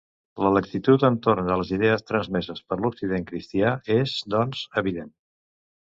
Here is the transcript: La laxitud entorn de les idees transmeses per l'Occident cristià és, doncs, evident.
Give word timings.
La 0.43 0.51
laxitud 0.53 1.03
entorn 1.09 1.51
de 1.51 1.57
les 1.61 1.73
idees 1.77 2.03
transmeses 2.11 2.63
per 2.71 2.79
l'Occident 2.85 3.29
cristià 3.33 3.75
és, 4.01 4.19
doncs, 4.37 4.65
evident. 4.85 5.17